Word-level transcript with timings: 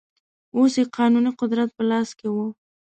اوس 0.55 0.73
یې 0.79 0.85
قانوني 0.97 1.31
قدرت 1.41 1.69
په 1.77 1.83
لاس 1.89 2.09
کې 2.19 2.27
و. 2.33 2.37